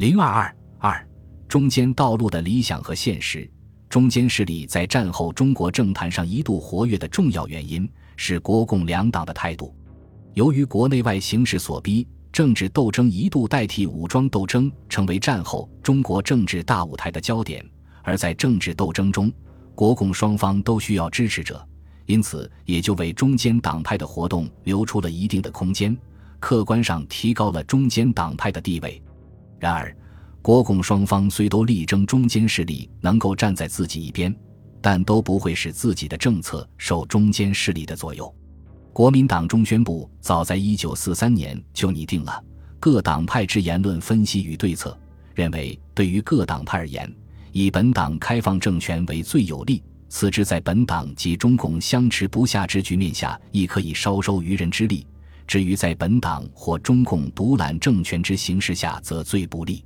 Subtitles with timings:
[0.00, 1.08] 零二二二
[1.46, 3.46] 中间道路的理想和现实。
[3.90, 9.76] 中间势力在战后中国政坛上一度活跃的重要原因是国共两党的态度。
[10.32, 17.62] 由于国内外形势所逼，政治斗争一度代替武装斗争成为战后中国政治大舞台的焦点。
[18.02, 19.30] 而在政治斗争中，
[19.74, 21.62] 国共双方都需要支持者，
[22.06, 25.94] 因此也就为中间党派的活动留出了一定的空间，
[26.38, 29.02] 客观上提高了中间党派的地位。
[29.60, 29.94] 然而，
[30.40, 34.34] 国共双方虽都力争中间势力能够站在自己一边，
[34.80, 38.34] 但都不会使自己的政策受中间势力的左右。
[38.92, 42.42] 国民党中宣部早在一九四三年就拟定了
[42.80, 44.98] 各党派之言论分析与对策，
[45.34, 47.14] 认为对于各党派而言，
[47.52, 55.06] 以本党开放政权为最有利，此之在本党及中共相持不下之局面下，亦可以稍收渔人之利。
[55.50, 59.84] 至于在本党或中共独揽政权之形势下，则最不利。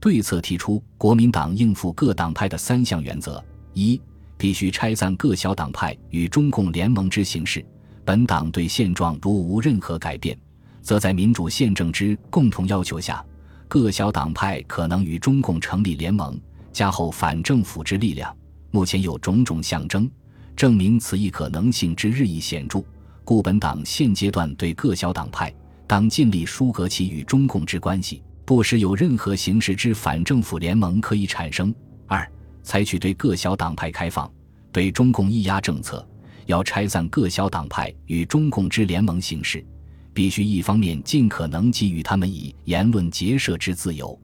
[0.00, 3.40] 对策提出，国民党应付各党派的三项原则：
[3.72, 4.00] 一、
[4.36, 7.60] 必须拆散各小党派与中共联盟之形式；
[8.04, 10.36] 本党对现状如无任何改变，
[10.82, 13.24] 则在民主宪政之共同要求下，
[13.68, 16.36] 各小党派可能与中共成立联盟，
[16.72, 18.36] 加厚反政府之力量。
[18.72, 20.10] 目前有种种象征，
[20.56, 22.84] 证明此一可能性之日益显著。
[23.26, 25.52] 故本党现阶段对各小党派，
[25.84, 31.74] 当尽力疏隔其与中共之关系，不使有任何形式之反政府联盟可以产生。
[32.06, 32.24] 二、
[32.62, 34.30] 采取对各小党派开放、
[34.70, 36.08] 对中共抑压政策，
[36.46, 39.66] 要拆散各小党派与中共之联盟形式，
[40.14, 44.16] 必须一方面尽可能给予他们以言论结社之自由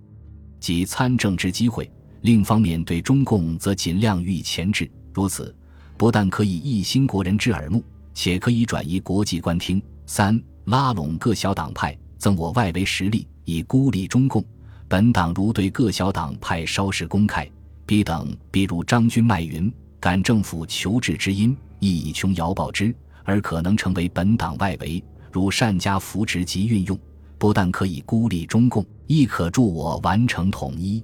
[0.61, 4.89] 及参政之机会，另一方面对中共则尽量予以钳制。
[5.13, 5.53] 如此，
[5.99, 7.83] 不但可以一心国人之耳目。
[8.15, 9.83] 且可以转移国际观听。
[10.07, 14.45] 三、拉拢各小党派，增我外围实力，以孤立中共。
[14.89, 17.51] 本党如对各小党派稍事公开，
[17.87, 25.03] 彼等必如张军卖云，感政府求治之音，亦以穷遥报之，而可能成为本党外围。
[25.31, 26.99] 如善加扶持及运用，
[27.39, 31.03] 不但可以孤立中共，亦可助我完成统一。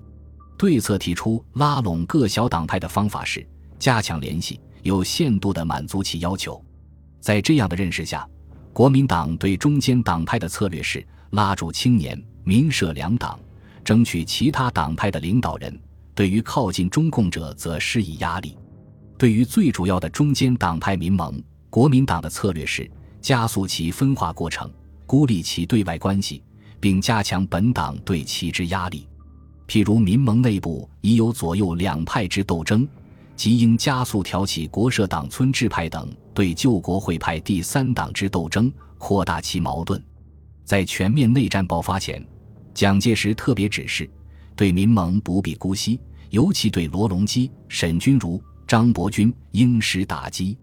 [0.58, 3.46] 对策提出拉拢各小党派的方法是：
[3.78, 6.62] 加强联系，有限度地满足其要求。
[7.20, 8.26] 在这样的认识下，
[8.72, 13.38] 国民党对中间党派的策略是拉住青年、民社两党，
[13.84, 15.72] 争取其他党派的领导人；
[16.14, 18.56] 对于靠近中共者，则施以压力。
[19.16, 22.88] 对于最主要的中间党派民盟，国民党的策略是
[23.20, 24.70] 加速其分化过程，
[25.06, 26.42] 孤立其对外关系，
[26.78, 29.06] 并加强本党对其之压力。
[29.66, 32.88] 譬如民盟内部已有左右两派之斗争。
[33.36, 40.00] 即应加速挑起国社党村制派等对救国会派第三党之斗争，扩大其矛盾。
[40.64, 42.24] 在全面内战爆发前，
[42.72, 44.08] 蒋介石特别指示，
[44.54, 45.98] 对民盟不必姑息，
[46.30, 50.56] 尤其对罗隆基、沈钧儒、张伯钧应施打击。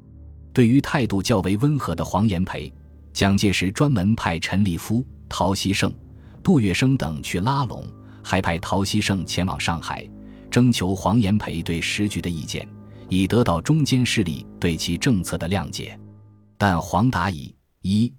[0.53, 2.72] 对于态度较为温和的黄炎培，
[3.12, 5.94] 蒋介石专门派陈立夫、陶希圣、
[6.41, 7.85] 杜月笙等去拉拢，
[8.24, 10.09] 还派陶希圣前往上海。
[10.50, 12.66] 征求黄炎培对时局的意见，
[13.10, 16.00] 以得到中间势力对其政策的谅解。
[16.58, 18.12] 但黄达以一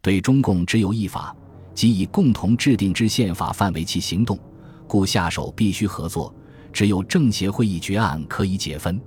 [0.00, 1.34] 对中共只有一法，
[1.74, 4.38] 即以共同制定之宪法范围其行动，
[4.86, 6.34] 故下手必须合作，
[6.72, 9.00] 只有政协会议决案可以解分。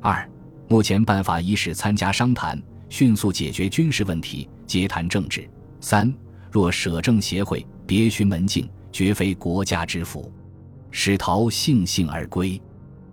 [0.00, 0.28] 二
[0.68, 5.48] 目前办法一是参加商谈，迅速解决军事问题，皆谈政治。
[5.80, 6.12] 三
[6.50, 10.30] 若舍政协会，别寻门径，绝非国家之福。
[10.90, 12.60] 使陶悻悻而归，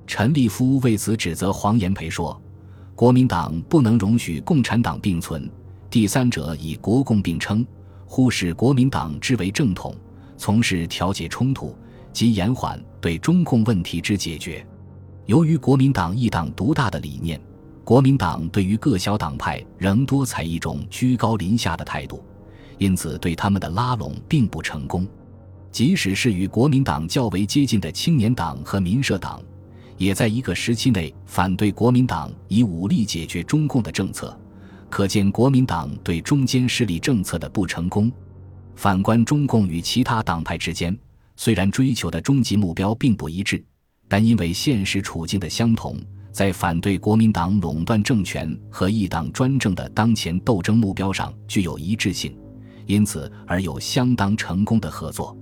[0.08, 2.40] 陈立夫为此指责黄炎培说
[2.96, 5.50] ：“国民党不能容许共产党并存，
[5.90, 7.66] 第三者以国共并称，
[8.06, 9.96] 忽视国民党之为正统，
[10.38, 11.76] 从事调解冲突
[12.14, 14.66] 及延缓对中共问题之解决。
[15.26, 17.42] 由于国民党一党独大的理念，
[17.84, 22.24] 国民党对于各小党派仍多采一种居高临下的态度，
[22.78, 25.08] 因此对他们的拉拢并不成功。”
[25.72, 29.42] 即使是与国民党较为接近的青年党和民社党，
[29.98, 34.38] 也在一个时期内反对国民党以武力解决中共的政策，
[34.90, 38.12] 可见国民党对中间势力政策的不成功。
[38.76, 40.98] 反观中共与其他党派之间，
[41.38, 43.64] 虽然追求的终极目标并不一致，
[44.08, 45.98] 但因为现实处境的相同，
[46.32, 52.38] 在反对国民党垄断政权和一党专政的当前斗争目标上具有一致性，
[52.86, 55.38] 因此而有相当成功的合作。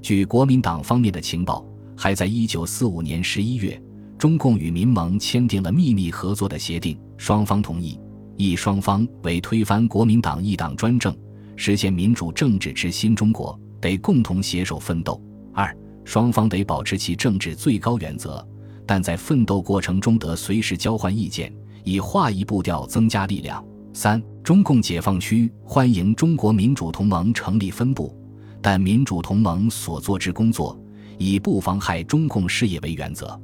[0.00, 1.62] 据国民党方面的情报，
[1.94, 3.78] 还在一九四五年十一月，
[4.20, 7.98] 中共与民盟签订了秘密合作的协定，双方同意，
[8.36, 11.16] 一双方为推翻国民党一党专政，
[11.56, 15.18] 实现民主政治之新中国，得共同携手奋斗；
[15.54, 15.74] 二
[16.04, 18.46] 双方得保持其政治最高原则，
[18.84, 21.50] 但在奋斗过程中得随时交换意见，
[21.82, 23.64] 以划一步调增加力量。
[23.94, 28.14] 三、中共解放区欢迎中国民主同盟成立分部，
[28.60, 30.78] 但民主同盟所做之工作
[31.16, 33.40] 以不妨害中共事业为原则。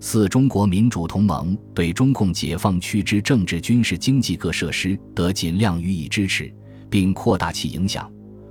[0.00, 6.52] 四、中国民主同盟对中共解放区之政治、军事、经济各设施得尽量予以支持，
[6.88, 8.10] 并扩大其影响。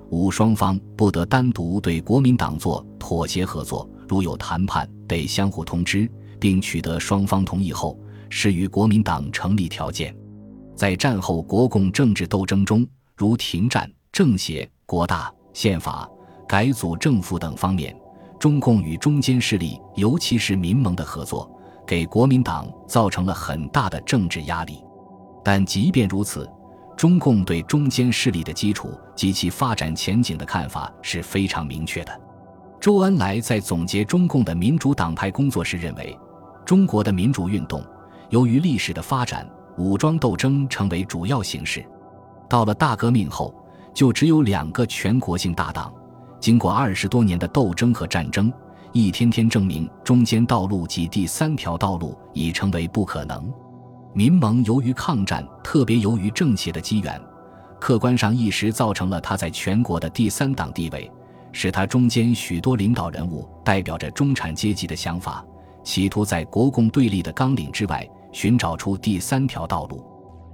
[0.10, 6.10] 五、双方不得单独对国民党做妥协合作，如有谈判，得相互通知，
[6.40, 7.98] 并取得双方同意后，
[8.30, 10.16] 适与国民党成立条件。
[10.76, 12.86] 在战后国共政治斗争中，
[13.16, 16.10] 如停战、政协、国大、宪法、
[16.48, 17.96] 改组政府等方面，
[18.40, 21.50] 中共与中间势力，尤其是民盟的合作，
[21.86, 24.84] 给国民党造成了很大的政治压力。
[25.44, 26.50] 但即便如此，
[26.96, 32.22] 中共对中间势力的基础及其发展前景的看法是非常明确的。
[32.80, 36.18] 周恩来在总结中共的民主党派工作时认为，
[36.66, 37.84] 中国的民主运动
[38.30, 39.48] 由于历史的发展。
[39.80, 41.86] 武装斗争成为主要形式。
[42.50, 43.54] 到了大革命后，
[43.94, 45.94] 就只有两个全国性大党。
[46.40, 48.52] 经过二十多年的斗争和战争，
[48.92, 53.52] 一天天证明中间道路及第三条道路已成为不可能。
[54.14, 57.22] 民盟由于抗战，特别由于政协的机缘，
[57.80, 61.12] 客观上一时造成了他在全国的第三党地位，
[61.52, 65.46] 使他中间许多领导人物代表着中产阶级的想法，
[65.84, 68.08] 企图在国共对立的纲领之外。
[68.34, 70.06] 寻找出第三条道路，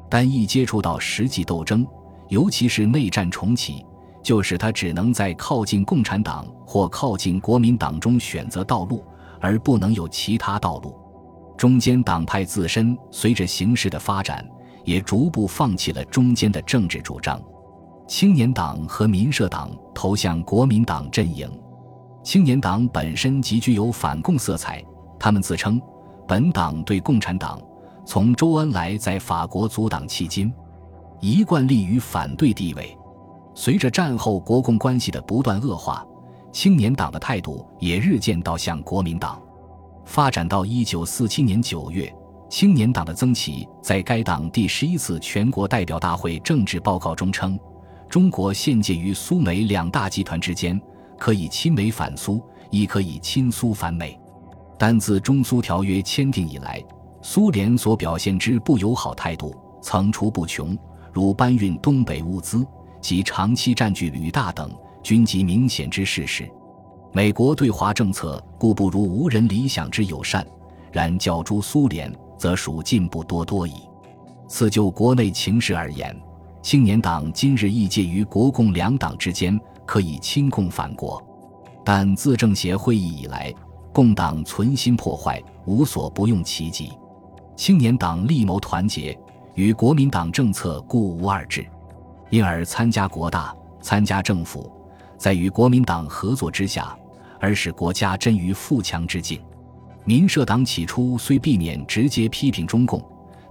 [0.09, 1.85] 但一接触到实际斗争，
[2.29, 3.83] 尤其是内战重启，
[4.23, 9.03] 就使他只能在靠近共产党或靠近国民党中选择道路，
[9.41, 10.97] 而不能有其他道路。
[11.57, 14.43] 中间党派自身随着形势的发展，
[14.85, 17.39] 也逐步放弃了中间的政治主张。
[18.07, 21.49] 青年党和民社党投向国民党阵营。
[22.23, 24.83] 青年党本身极具有反共色彩，
[25.19, 25.81] 他们自称
[26.27, 27.61] 本党对共产党。
[28.05, 30.53] 从周恩来在法国阻挡迄今，
[31.21, 32.97] 一贯立于反对地位。
[33.55, 36.05] 随着战后国共关系的不断恶化，
[36.51, 39.41] 青年党的态度也日渐倒向国民党。
[40.05, 42.13] 发展到一九四七年九月，
[42.49, 47.57] 青年党的曾琦在该党第十一次全国代表大会政治报告中称
[48.09, 50.79] ：“中国现介于苏美两大集团之间，
[51.17, 54.19] 可以亲美反苏，亦可以亲苏反美。
[54.77, 56.83] 但自中苏条约签订以来。”
[57.25, 60.77] 苏联所表现之不友好态度层出不穷，
[61.13, 62.67] 如搬运东北物资
[63.03, 64.71] 及长期占据旅大等，
[65.03, 66.49] 均极明显之事实。
[67.11, 70.47] 美国对华政策固不如无人理想之友善，
[70.89, 73.73] 然较诸苏联，则属进步多多矣。
[74.47, 76.17] 此就国内情势而言，
[76.61, 81.21] 青年党今日亦介于国共两党之间，可以亲共反国。
[81.83, 83.53] 但自政协会议以来，
[83.91, 86.93] 共党存心破坏，无所不用其极。
[87.57, 89.17] 青年党力谋团结，
[89.55, 91.67] 与国民党政策故无二致，
[92.33, 94.67] 因而参加国大、参加政府，
[95.19, 96.97] 在与国民党合作之下，
[97.39, 99.39] 而使国家臻于富强之境。
[100.03, 102.99] 民社党起初虽避免直接批评中共，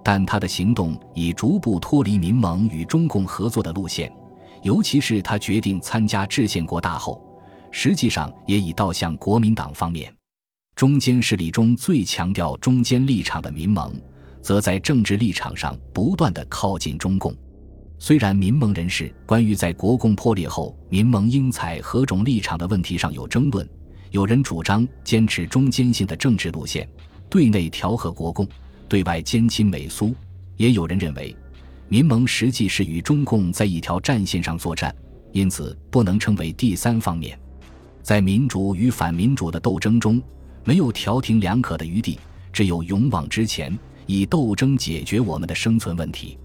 [0.02, 4.12] 但他的行动已逐步脱离民盟与中共合作的路线，
[4.62, 7.24] 尤其是他决定参加制宪国大后，
[7.70, 10.12] 实际上也已倒向国民党方面。
[10.74, 13.94] 中间势力中最强调中间立场的民盟，
[14.40, 17.32] 则在政治立场上不断的靠近中共。
[18.04, 23.64] 虽然民盟人士关于在国共破裂后民盟应采何种立场的问题上有争论，
[24.10, 26.88] 有人主张坚持中间性的政治路线，
[27.30, 28.44] 对内调和国共，
[28.88, 30.12] 对外坚亲美苏；
[30.56, 31.32] 也有人认为，
[31.86, 34.92] 民盟实际是与中共在一条战线上作战，
[35.30, 37.38] 因此不能称为第三方面。
[38.02, 40.20] 在民主与反民主的斗争中。
[40.64, 42.18] 没有调停两可的余地，
[42.52, 46.36] 只有勇往直前，以斗争解决我们的生存问题。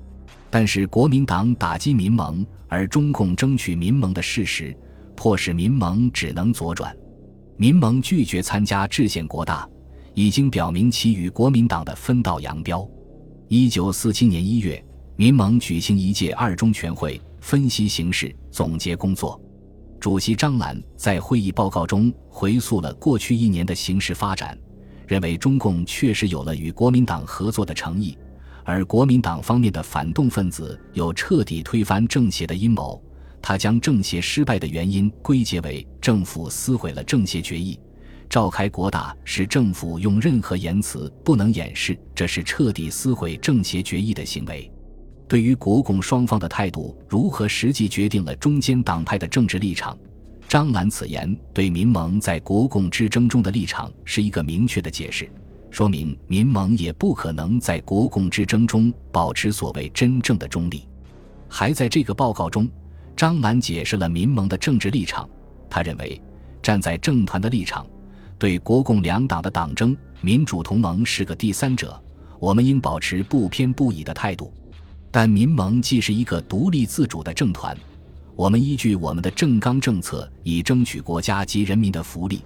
[0.50, 4.76] 但是国民党打击民盟，而中共争取民盟的事实，
[5.16, 6.96] 迫使民盟只能左转。
[7.58, 9.68] 民盟拒绝参加制宪国大，
[10.14, 12.88] 已经表明其与国民党的分道扬镳。
[13.48, 14.84] 一九四七年一月，
[15.16, 19.42] 民盟举行一届二中全会，分析形势，总结工作。
[20.00, 24.56] 主席张澜在会议报告中回溯了过去一年的形势发展，
[25.08, 28.16] 认为中共确实有了与国民党合作的诚意，
[28.68, 33.02] 而国民党方面的反动分子有彻底推翻政协的阴谋。
[33.42, 37.80] 他将政协失败的原因归结为政府撕毁了政协决议，
[38.30, 44.70] 召开国大是政府用任何言辞不能掩饰这是彻底撕毁政协决议的行为。
[45.30, 49.98] 对于国共双方的态度如何，实际决定了中间党派的政治立场。
[50.46, 55.30] 张澜此言对民盟在国共之争中的立场是一个明确的解释，
[55.70, 60.88] 说明民盟也不可能在国共之争中保持所谓真正的中立。
[61.50, 62.68] 还在这个报告中，
[63.16, 65.30] 张澜解释了民盟的政治立场。
[65.70, 66.22] 他认为，
[66.62, 67.86] 站在政团的立场，
[68.40, 72.02] 对国共两党的党争，民主同盟是个第三者，
[72.40, 74.52] 我们应保持不偏不倚的态度。
[75.12, 77.76] 但民盟既是一个独立自主的政团，
[78.36, 82.42] 我们依据我们的政纲政策，以争取国家及人民的福利。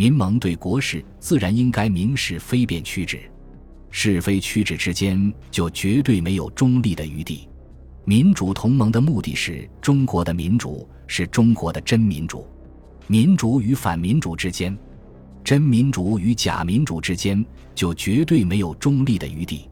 [0.00, 3.20] 民盟对国事自然应该明是非辩曲直，
[3.90, 7.46] 是非曲直之间就绝对没有中立的余地。
[8.06, 12.48] 民主同盟的目的是中国的民主，是中国的真民主。
[13.08, 14.74] 民主与反民主之间，
[15.44, 19.68] 真民主与假民主之间，就绝对没有中立的余地。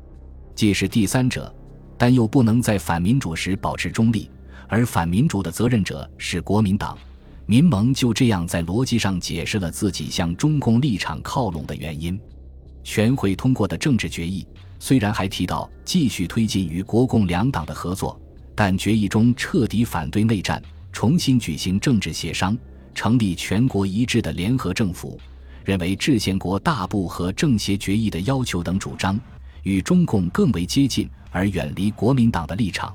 [0.54, 1.50] 既是第三者，
[1.96, 4.30] 但又不能在反民主时保持中立，
[4.68, 6.98] 而反民主的责任者是国民党。
[7.50, 12.20] 民盟就这样在逻辑上解释了自己向中共立场靠拢的原因。
[12.84, 14.46] 全会通过的政治决议。
[14.78, 18.20] 虽然还提到继续推进与国共两党的合作，
[18.54, 20.62] 但决议中彻底反对内战，
[20.92, 22.54] 重新举行政治协商，
[22.94, 25.18] 成立全国一致的联合政府，
[25.64, 29.18] 认为制宪国大部和政协决议的要求等主张
[29.62, 32.94] 与中共更为接近，而远离国民党的立场，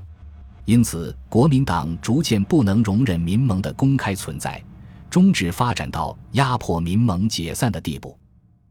[0.65, 4.63] 因此国民党逐渐不能容忍民盟的公开存在，
[5.09, 8.17] 终止发展到压迫民盟解散的地步。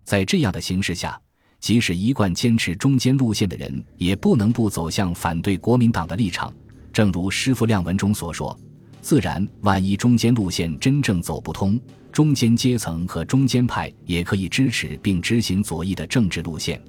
[0.05, 1.21] 在这样的形势下。
[1.61, 6.53] 即使一贯坚持中间路线的人，也不能不走向反对国民党的立场。
[6.93, 8.59] 正如师傅亮文中所说
[9.01, 11.81] ：“自然，万一中间路线真正走不通，
[12.11, 16.83] 中间阶层和中间派也可以支持并执行左翼的政治路线，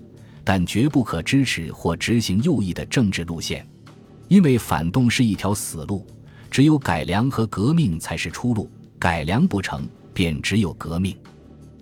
[0.43, 3.63] 但绝不可支持或执行右翼的政治路线，
[4.33, 6.03] 因为反动是一条死路，
[6.49, 8.67] 只有改良和革命才是出路。
[8.97, 11.15] 改良不成，便只有革命。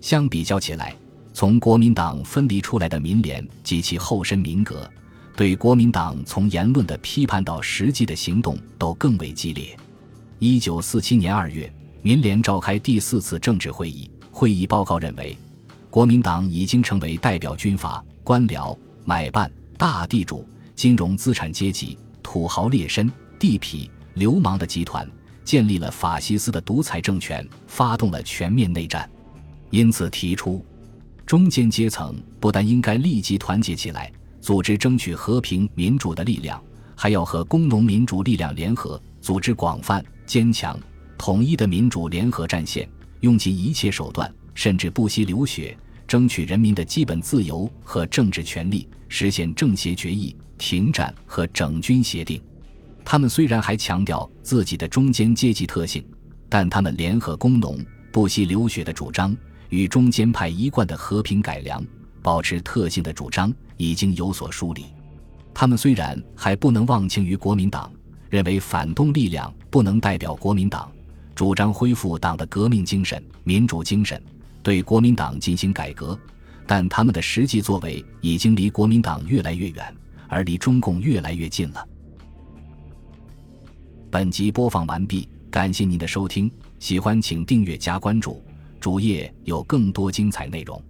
[0.01, 0.93] 相比较起来。”
[1.33, 4.91] 从国民党分离出来的民联及其后身民革，
[5.33, 9.73] 对国民党从言论的批判到实际的行动都更为激烈。
[10.39, 15.37] 一九四七年二月，民联召开第四次政治会议，会议报告认为，
[15.89, 23.09] 国民党已经成为代表军阀、官僚、买办、大地主、金融资产阶级、土豪劣绅、
[23.39, 25.09] 地痞、流氓的集团，
[25.43, 29.09] 建立了法西斯的独裁政权，发动了全面内战，
[29.69, 30.63] 因此提出。
[31.25, 34.11] 中间阶层不但应该立即团结起来，
[34.41, 36.61] 组织争取和平民主的力量，
[36.95, 40.77] 还要和工农民主力量联合，组织广泛、坚强、
[41.17, 42.89] 统一的民主联合战线，
[43.21, 52.39] 用尽一切手段，甚至不惜流血，争取人民的基本自由和政治权利，实现政协决议、停战和整军协定。
[53.03, 56.05] 他们虽然还强调自己的中间阶级特性，
[56.47, 59.35] 但他们联合工农、不惜流血的主张。
[59.69, 61.81] 与中间派一贯的和平改良、
[62.21, 64.87] 保持特性的主张已经有所梳理。
[65.53, 67.89] 他们虽然还不能忘情于国民党，
[68.29, 70.91] 认为反动力量不能代表国民党，
[71.33, 74.21] 主张恢复党的革命精神、民主精神，
[74.61, 76.19] 对国民党进行改革，
[76.67, 79.95] 但他们的实际作为已经离国民党越来越远，
[80.31, 81.85] 而离中共越来越近了。
[84.09, 88.41] 本集播放完毕，感谢您的收听，喜欢请订阅加关注。
[88.79, 90.81] 主页有更多精彩内容。